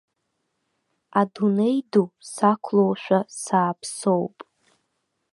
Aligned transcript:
Адунеи 1.19 1.77
ду 1.91 2.05
сақәлоушәа 2.31 3.19
сааԥсоуп. 3.41 4.37